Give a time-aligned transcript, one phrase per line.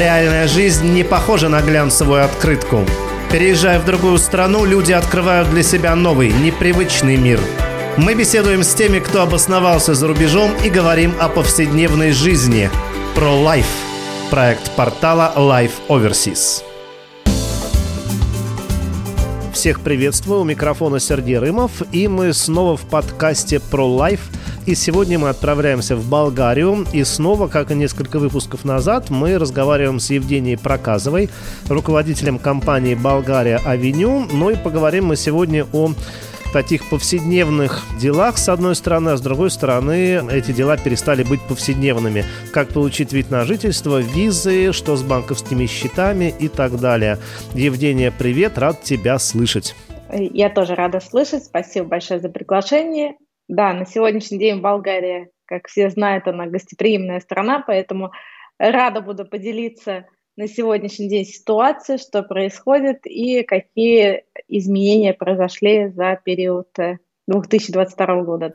[0.00, 2.86] Реальная жизнь не похожа на глянцевую открытку.
[3.30, 7.38] Переезжая в другую страну, люди открывают для себя новый, непривычный мир.
[7.98, 12.70] Мы беседуем с теми, кто обосновался за рубежом и говорим о повседневной жизни.
[13.14, 13.66] Про Life.
[14.30, 16.62] Проект портала Life Overseas.
[19.52, 24.20] Всех приветствую, у микрофона Сергей Рымов, и мы снова в подкасте про Life–
[24.70, 26.86] и сегодня мы отправляемся в Болгарию.
[26.92, 31.28] И снова, как и несколько выпусков назад, мы разговариваем с Евгенией Проказовой,
[31.68, 34.28] руководителем компании «Болгария Авеню».
[34.32, 35.90] Ну и поговорим мы сегодня о
[36.52, 42.24] таких повседневных делах, с одной стороны, а с другой стороны, эти дела перестали быть повседневными.
[42.52, 47.18] Как получить вид на жительство, визы, что с банковскими счетами и так далее.
[47.54, 49.74] Евгения, привет, рад тебя слышать.
[50.12, 51.44] Я тоже рада слышать.
[51.44, 53.16] Спасибо большое за приглашение.
[53.50, 58.12] Да, на сегодняшний день Болгария, как все знают, она гостеприимная страна, поэтому
[58.58, 66.68] рада буду поделиться на сегодняшний день ситуацией, что происходит и какие изменения произошли за период
[66.78, 66.98] э,
[67.30, 68.52] 2022 года.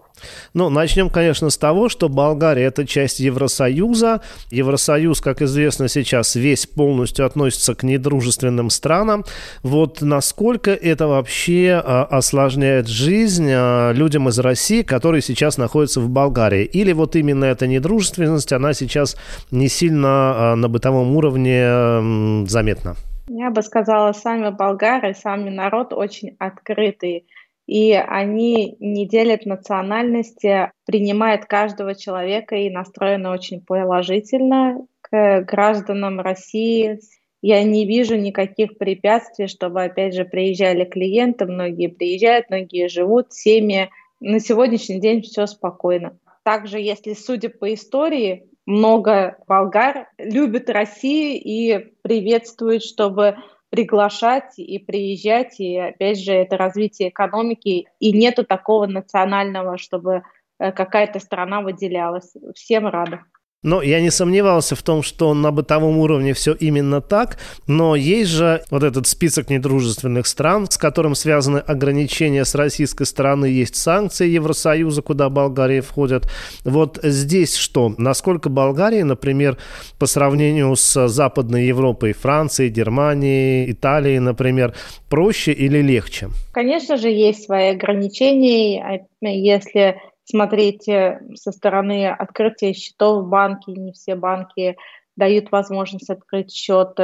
[0.54, 4.22] Ну, начнем, конечно, с того, что Болгария– это часть Евросоюза.
[4.52, 9.23] Евросоюз, как известно, сейчас весь полностью относится к недружественным странам.
[9.64, 16.09] Вот насколько это вообще а, осложняет жизнь а, людям из России, которые сейчас находятся в
[16.09, 16.66] Болгарии?
[16.66, 19.16] Или вот именно эта недружественность, она сейчас
[19.52, 22.96] не сильно а, на бытовом уровне заметна?
[23.28, 27.23] Я бы сказала, сами болгары, сами народ очень открытые
[27.68, 37.00] и они не делят национальности, принимают каждого человека и настроены очень положительно к гражданам России.
[37.42, 43.90] Я не вижу никаких препятствий, чтобы, опять же, приезжали клиенты, многие приезжают, многие живут, семьи.
[44.20, 46.18] На сегодняшний день все спокойно.
[46.44, 53.38] Также, если судя по истории, много болгар любят Россию и приветствуют, чтобы
[53.76, 60.24] приглашать и приезжать, и опять же это развитие экономики, и нету такого национального, чтобы
[60.59, 62.34] э, какая-то страна выделялась.
[62.56, 63.25] Всем рада.
[63.64, 68.30] Но я не сомневался в том, что на бытовом уровне все именно так, но есть
[68.30, 74.28] же вот этот список недружественных стран, с которым связаны ограничения с российской стороны, есть санкции
[74.30, 76.30] Евросоюза, куда Болгария входит.
[76.64, 77.96] Вот здесь что?
[77.98, 79.58] Насколько Болгария, например,
[79.98, 84.76] по сравнению с Западной Европой, Францией, Германией, Италией, например,
[85.10, 86.30] проще или легче?
[86.54, 89.08] Конечно же, есть свои ограничения.
[89.22, 93.72] Если смотреть э, со стороны открытия счетов в банке.
[93.72, 94.75] Не все банки
[95.16, 96.97] дают возможность открыть счет.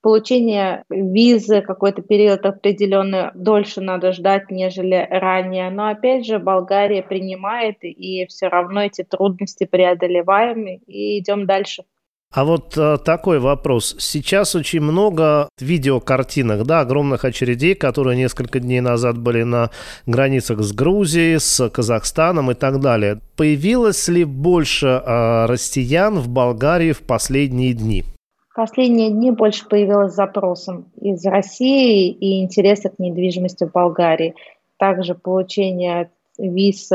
[0.00, 5.70] Получение визы какой-то период определенный дольше надо ждать, нежели ранее.
[5.70, 11.84] Но опять же, Болгария принимает, и все равно эти трудности преодолеваем и идем дальше.
[12.34, 13.96] А вот а, такой вопрос.
[13.98, 19.70] Сейчас очень много видеокартинок, да, огромных очередей, которые несколько дней назад были на
[20.06, 23.20] границах с Грузией, с Казахстаном и так далее.
[23.36, 28.04] Появилось ли больше а, россиян в Болгарии в последние дни?
[28.54, 34.34] Последние дни больше появилось запросом из России и интереса к недвижимости в Болгарии.
[34.78, 36.90] Также получение виз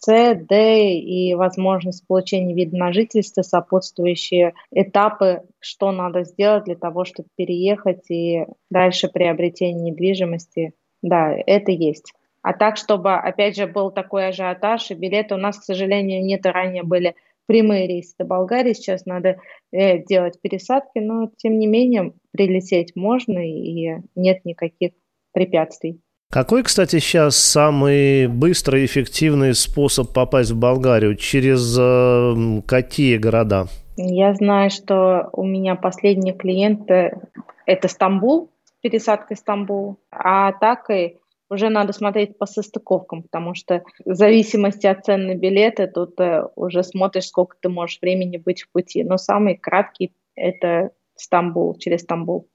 [0.00, 7.04] С, Д и возможность получения вида на жительство, сопутствующие этапы, что надо сделать для того,
[7.04, 10.72] чтобы переехать и дальше приобретение недвижимости.
[11.02, 12.12] Да, это есть.
[12.42, 16.46] А так, чтобы, опять же, был такой ажиотаж, и билеты у нас, к сожалению, нет,
[16.46, 17.14] ранее были
[17.46, 19.40] прямые рейсы до Болгарии, сейчас надо
[19.72, 24.92] э, делать пересадки, но, тем не менее, прилететь можно, и нет никаких
[25.32, 26.00] препятствий.
[26.30, 31.16] Какой, кстати, сейчас самый быстрый и эффективный способ попасть в Болгарию?
[31.16, 33.68] Через э, какие города?
[33.96, 37.18] Я знаю, что у меня последний клиент э,–
[37.66, 38.50] это Стамбул,
[38.82, 41.16] пересадка Стамбул, а так и
[41.48, 46.44] уже надо смотреть по состыковкам, потому что в зависимости от цен на билеты тут э,
[46.56, 49.02] уже смотришь, сколько ты можешь времени быть в пути.
[49.02, 52.50] Но самый краткий– это Стамбул, через Стамбул.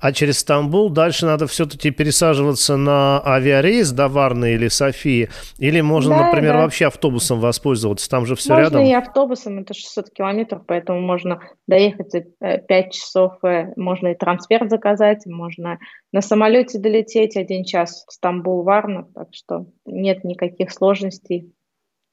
[0.00, 5.28] А через Стамбул дальше надо все-таки пересаживаться на авиарейс до Варны или Софии?
[5.58, 6.62] Или можно, да, например, да.
[6.62, 8.08] вообще автобусом воспользоваться?
[8.08, 8.80] Там же все можно рядом.
[8.80, 14.08] Можно и автобусом, это 600 километров, поэтому можно доехать за 5 э, часов, э, можно
[14.08, 15.78] и трансфер заказать, можно
[16.12, 21.52] на самолете долететь один час в Стамбул, Варна, так что нет никаких сложностей.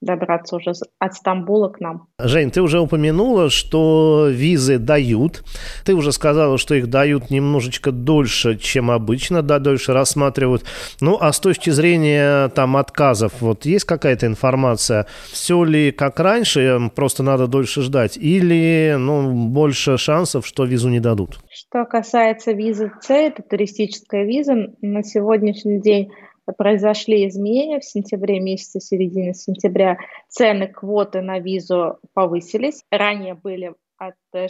[0.02, 2.08] Добраться уже от Стамбула к нам.
[2.20, 5.44] Жень, ты уже упомянула, что визы дают.
[5.86, 10.64] Ты уже сказала, что их дают немножечко дольше, чем обычно, да, дольше рассматривают.
[11.02, 16.92] Ну, а с точки зрения там отказов, вот есть какая-то информация, все ли как раньше,
[16.96, 21.40] просто надо дольше ждать, или, ну, больше шансов, что визу не дадут?
[21.50, 26.12] Что касается визы С, это туристическая виза, на сегодняшний день
[26.54, 29.98] произошли изменения в сентябре месяце, середине сентября.
[30.30, 32.84] Цены квоты на визу повысились.
[32.92, 34.50] Ранее были от 60-70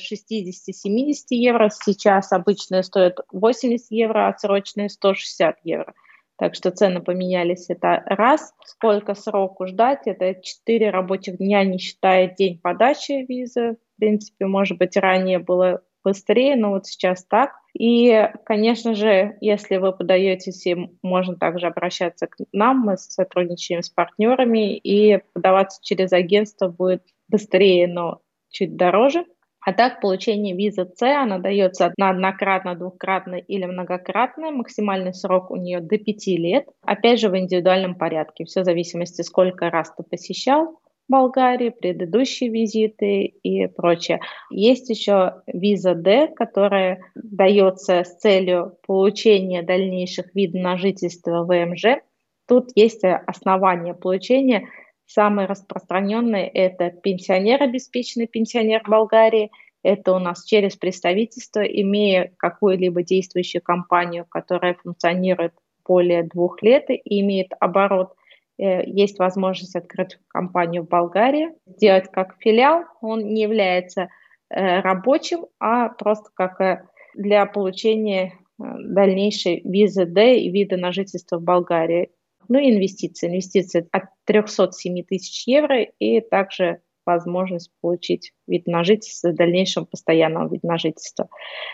[1.29, 5.93] евро, сейчас обычные стоят 80 евро, а срочные 160 евро.
[6.37, 7.69] Так что цены поменялись.
[7.69, 8.53] Это раз.
[8.63, 10.01] Сколько сроку ждать?
[10.05, 13.77] Это 4 рабочих дня, не считая день подачи визы.
[13.95, 17.51] В принципе, может быть, ранее было быстрее, но вот сейчас так.
[17.77, 20.65] И, конечно же, если вы подаетесь,
[21.03, 27.87] можно также обращаться к нам, мы сотрудничаем с партнерами, и подаваться через агентство будет быстрее,
[27.87, 29.25] но чуть дороже.
[29.59, 34.51] А так, получение визы С, она дается на однократно, двукратно или многократно.
[34.51, 36.67] Максимальный срок у нее до 5 лет.
[36.83, 38.45] Опять же, в индивидуальном порядке.
[38.45, 44.19] Все в зависимости, сколько раз ты посещал, Болгарии, предыдущие визиты и прочее.
[44.49, 52.01] Есть еще виза D, которая дается с целью получения дальнейших видов на жительство ВМЖ.
[52.47, 54.67] Тут есть основания получения.
[55.05, 59.51] Самые распространенные– это пенсионер, обеспеченный пенсионер Болгарии.
[59.83, 65.53] Это у нас через представительство, имея какую-либо действующую компанию, которая функционирует
[65.85, 68.13] более двух лет и имеет оборот–
[68.57, 72.85] есть возможность открыть компанию в Болгарии, сделать как филиал.
[73.01, 74.09] Он не является
[74.49, 76.83] э, рабочим, а просто как э,
[77.15, 82.09] для получения дальнейшей визы D и вида на жительство в Болгарии.
[82.47, 83.27] Ну и инвестиции.
[83.27, 90.51] Инвестиции от 307 тысяч евро и также возможность получить вид на жительство, в дальнейшем постоянного
[90.51, 91.29] вид на жительство.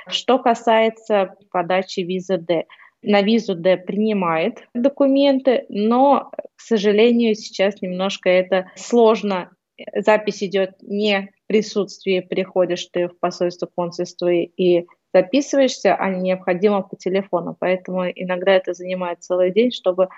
[0.07, 2.65] Что касается подачи визы D–
[3.03, 9.51] на визу Д принимает документы, но, к сожалению, сейчас немножко это сложно.
[9.95, 16.95] Запись идет не в присутствии, приходишь ты в посольство, консульство и записываешься, а необходимо по
[16.95, 17.55] телефону.
[17.59, 20.09] Поэтому иногда это занимает целый день, чтобы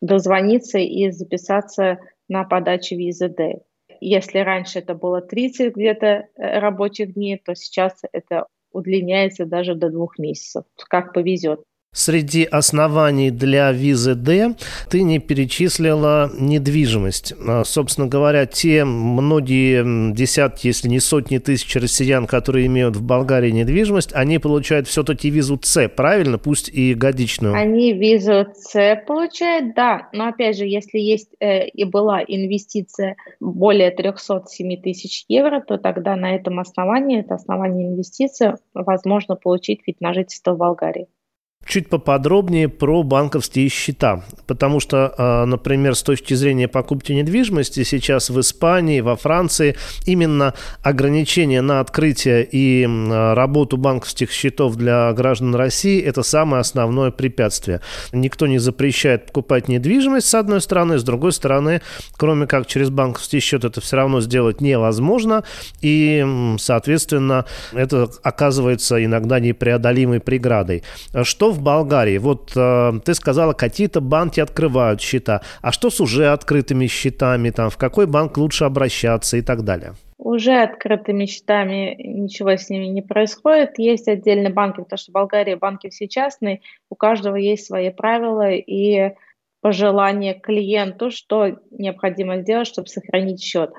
[0.00, 1.98] дозвониться и записаться
[2.28, 3.60] на подачу визы Д.
[4.00, 9.88] Если раньше это было 30 где-то э, рабочих дней, то сейчас это удлиняется даже до
[9.88, 11.62] двух месяцев, как повезет.
[11.94, 14.56] Среди оснований для визы D
[14.90, 17.34] ты не перечислила недвижимость.
[17.46, 23.52] А, собственно говоря, те многие десятки, если не сотни тысяч россиян, которые имеют в Болгарии
[23.52, 26.36] недвижимость, они получают все-таки визу С, правильно?
[26.36, 27.54] Пусть и годичную.
[27.54, 30.08] Они визу С получают, да.
[30.12, 36.16] Но опять же, если есть э, и была инвестиция более 307 тысяч евро, то тогда
[36.16, 41.06] на этом основании, это основание инвестиции, возможно получить вид на жительство в Болгарии
[41.66, 48.30] чуть поподробнее про банковские счета, потому что, а, например, с точки зрения покупки недвижимости сейчас
[48.30, 56.00] в Испании, во Франции именно ограничение на открытие и работу банковских счетов для граждан России–
[56.04, 57.80] это самое основное препятствие.
[58.12, 61.80] Никто не запрещает покупать недвижимость, с одной стороны, с другой стороны,
[62.16, 65.44] кроме как через банковский счет это все равно сделать невозможно,
[65.80, 66.24] и,
[66.58, 70.82] соответственно, это оказывается иногда непреодолимой преградой.
[71.22, 72.18] Что в Болгарии?
[72.18, 75.40] Вот э, ты сказала, какие-то банки открывают счета.
[75.62, 77.50] А что с уже открытыми счетами?
[77.50, 79.94] Там, в какой банк лучше обращаться и так далее?
[80.18, 83.78] Уже открытыми счетами ничего с ними не происходит.
[83.78, 88.50] Есть отдельные банки, потому что в Болгарии банки все частные, у каждого есть свои правила
[88.50, 89.14] и
[89.60, 93.72] пожелания клиенту, что необходимо сделать, чтобы сохранить счет.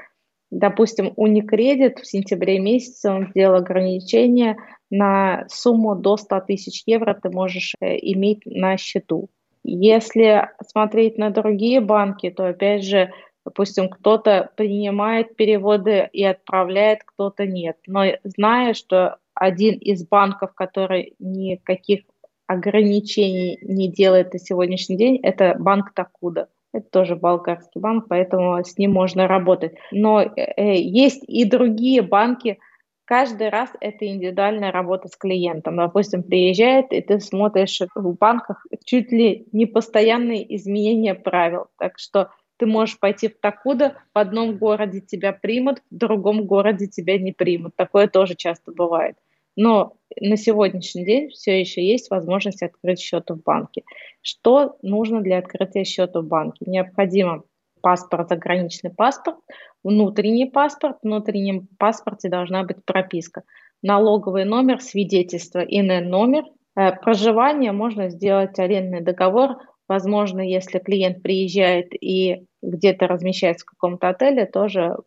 [0.57, 4.57] Допустим, Unicredit в сентябре месяце он сделал ограничение–
[4.89, 9.29] на сумму до 100 тысяч евро ты можешь э, иметь на счету.
[9.63, 13.11] Если смотреть на другие банки, то опять же,
[13.43, 17.77] допустим, кто-то принимает переводы и отправляет, кто-то нет.
[17.87, 22.01] Но зная, что один из банков, который никаких
[22.47, 26.47] ограничений не делает на сегодняшний день, это банк Такуда.
[26.75, 29.75] Это тоже болгарский банк, поэтому с ним можно работать.
[29.91, 32.59] Но э, есть и другие банки,
[33.07, 35.75] Каждый раз это индивидуальная работа с клиентом.
[35.77, 41.67] Допустим, приезжает, и ты смотришь в банках чуть ли не постоянные изменения правил.
[41.77, 46.87] Так что ты можешь пойти в Такуда, в одном городе тебя примут, в другом городе
[46.87, 47.75] тебя не примут.
[47.75, 49.15] Такое тоже часто бывает.
[49.55, 53.83] Но на сегодняшний день все еще есть возможность открыть счет в банке.
[54.21, 56.65] Что нужно для открытия счета в банке?
[56.67, 57.43] Необходимо
[57.81, 59.37] паспорт, заграничный паспорт,
[59.83, 60.97] внутренний паспорт.
[61.01, 63.43] В внутреннем паспорте должна быть прописка.
[63.83, 66.45] Налоговый номер, свидетельство, ИНН номер.
[66.75, 69.57] Э, проживание можно сделать арендный договор.
[69.87, 74.97] Возможно, если клиент приезжает и где-то размещается в каком-то отеле, тоже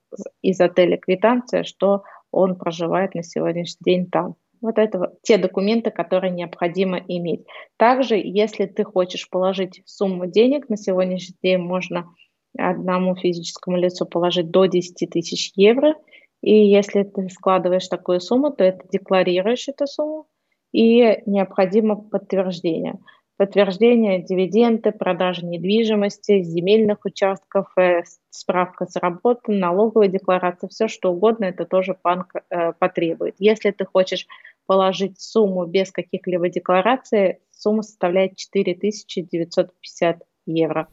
[0.40, 4.36] из отеля квитанция, что он проживает на сегодняшний день там.
[4.60, 7.46] Вот это те документы, которые необходимо иметь.
[7.76, 12.08] Также, если ты хочешь положить сумму денег, на сегодняшний день можно
[12.56, 15.94] одному физическому лицу положить до 10 тысяч евро.
[16.42, 20.26] И если ты складываешь такую сумму, то это декларируешь эту сумму,
[20.72, 22.98] и необходимо подтверждение.
[23.38, 31.44] Подтверждение дивиденды, продажи недвижимости, земельных участков, э, справка с работы, налоговая декларация, все что угодно,
[31.44, 33.36] это тоже банк э, потребует.
[33.38, 34.26] Если ты хочешь
[34.66, 40.88] положить сумму без каких-либо деклараций, сумма составляет 4950 евро.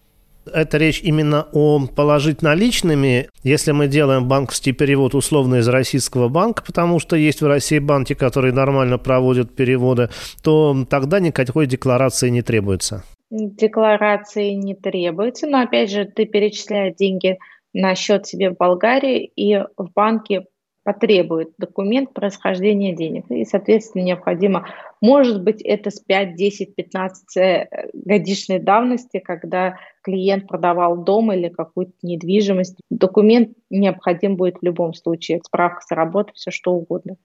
[0.54, 3.30] Это речь именно о положить наличными.
[3.44, 8.14] Если мы делаем банковский перевод условно из российского банка, потому что есть в России банки,
[8.14, 10.10] которые нормально проводят переводы,
[10.44, 13.04] то тогда никакой декларации не требуется.
[13.32, 17.38] Декларации не требуется, но опять же ты перечисляешь деньги
[17.74, 20.46] на счет себе в Болгарии, и в банке
[20.86, 23.26] потребует документ происхождения денег.
[23.30, 24.68] И, соответственно, необходимо,
[25.02, 31.94] может быть, это с 5, 10, 15 годичной давности, когда клиент продавал дом или какую-то
[32.04, 32.78] недвижимость.
[32.92, 35.42] Документ необходим будет в любом случае.
[35.44, 37.16] Справка с работы, все что угодно.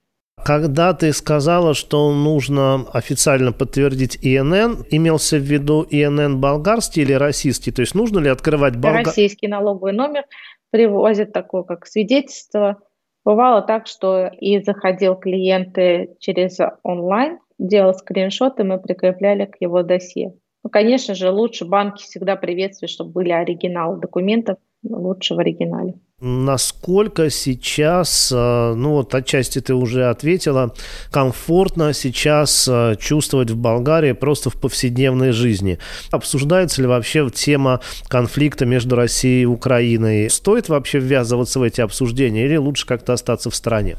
[0.42, 7.72] Когда ты сказала, что нужно официально подтвердить ИНН, имелся в виду ИНН болгарский или российский?
[7.72, 9.04] То есть нужно ли открывать болгарский?
[9.04, 10.24] Российский налоговый номер
[10.70, 12.78] привозят такое, как свидетельство–
[13.24, 20.34] Бывало так, что и заходил клиенты через онлайн, делал скриншоты, мы прикрепляли к его досье.
[20.64, 25.94] Ну, конечно же, лучше банки всегда приветствуют, чтобы были оригиналы документов, лучше в оригинале.
[26.20, 30.74] Насколько сейчас, э, ну вот отчасти ты уже ответила,
[31.10, 35.78] комфортно сейчас э, чувствовать в Болгарии просто в повседневной жизни?
[36.10, 40.28] Обсуждается ли вообще тема конфликта между Россией и Украиной?
[40.28, 43.96] Стоит вообще ввязываться в эти обсуждения или лучше как-то остаться в стране?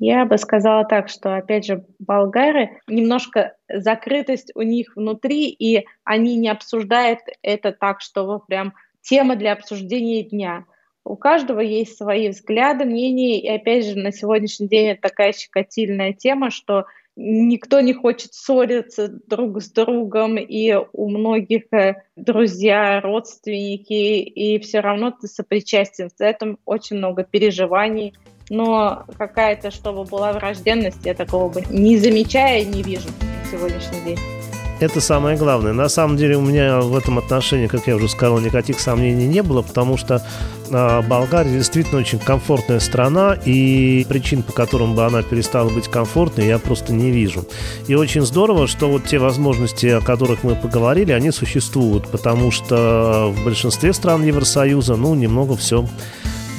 [0.00, 6.36] Я бы сказала так, что, опять же, болгары, немножко закрытость у них внутри, и они
[6.36, 8.72] не обсуждают это так, что прям
[9.02, 10.64] тема для обсуждения дня.
[11.04, 16.14] У каждого есть свои взгляды, мнения, и опять же на сегодняшний день это такая щекотильная
[16.14, 23.92] тема, что никто не хочет ссориться друг с другом, и у многих э, друзья, родственники,
[23.92, 28.14] и все равно ты сопричастен с этим, очень много переживаний,
[28.50, 34.43] но какая-то, чтобы была вражденность, я такого бы не замечаю, не вижу на сегодняшний день.
[34.80, 35.72] Это самое главное.
[35.72, 39.42] На самом деле у меня в этом отношении, как я уже сказал, никаких сомнений не
[39.42, 40.20] было, потому что
[40.68, 46.46] э, Болгария действительно очень комфортная страна, и причин, по которым бы она перестала быть комфортной,
[46.46, 47.46] я просто не вижу.
[47.86, 53.32] И очень здорово, что вот те возможности, о которых мы поговорили, они существуют, потому что
[53.34, 55.86] в большинстве стран Евросоюза, ну, немного все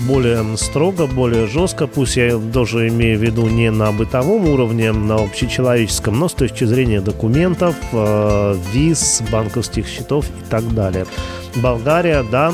[0.08, 5.16] более строго, более жестко, пусть я тоже имею в виду не на бытовом уровне, на
[5.16, 11.06] общечеловеческом, но с точки зрения документов, э, виз, банковских счетов и так далее.
[11.56, 12.54] Болгария, да,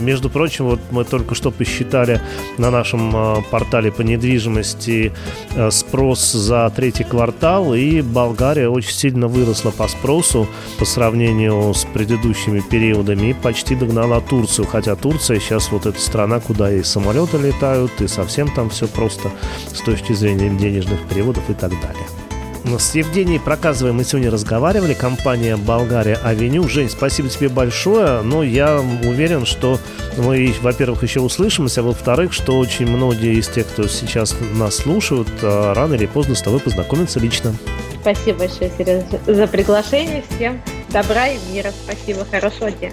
[0.00, 2.20] между прочим, вот мы только что посчитали
[2.58, 5.12] на нашем а, портале по недвижимости
[5.54, 10.48] а, спрос за третий квартал, и Болгария очень сильно выросла по спросу
[10.78, 16.40] по сравнению с предыдущими периодами и почти догнала Турцию, хотя Турция сейчас вот эта страна,
[16.40, 19.30] куда и самолеты летают, и совсем там все просто
[19.72, 22.19] с точки зрения денежных переводов и так далее.
[22.64, 26.68] С Евгенией Проказовой мы сегодня разговаривали, компания «Болгария Авеню».
[26.68, 29.78] Жень, спасибо тебе большое, но я уверен, что
[30.16, 35.28] мы, во-первых, еще услышимся, а во-вторых, что очень многие из тех, кто сейчас нас слушают,
[35.42, 37.54] а, рано или поздно с тобой познакомятся лично.
[38.00, 40.22] Спасибо большое, Сережа, за приглашение.
[40.36, 41.72] Всем добра и мира.
[41.84, 42.90] Спасибо, хорошего дня.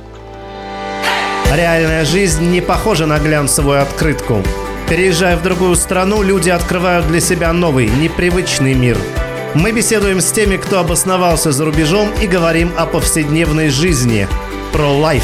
[1.53, 4.41] Реальная жизнь не похожа на глянцевую открытку.
[4.89, 8.97] Переезжая в другую страну, люди открывают для себя новый, непривычный мир–
[9.57, 14.27] мы беседуем с теми, кто обосновался за рубежом и говорим о повседневной жизни.
[14.71, 15.23] Про Life.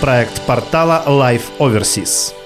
[0.00, 2.39] Проект портала Life Overseas.